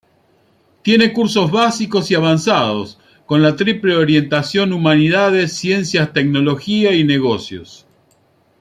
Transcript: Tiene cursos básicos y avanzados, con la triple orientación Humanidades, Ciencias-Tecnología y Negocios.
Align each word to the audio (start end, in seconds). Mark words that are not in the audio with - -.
Tiene 0.81 1.13
cursos 1.13 1.51
básicos 1.51 2.09
y 2.09 2.15
avanzados, 2.15 2.97
con 3.27 3.43
la 3.43 3.55
triple 3.55 3.95
orientación 3.95 4.73
Humanidades, 4.73 5.53
Ciencias-Tecnología 5.55 6.95
y 6.95 7.03
Negocios. 7.03 7.85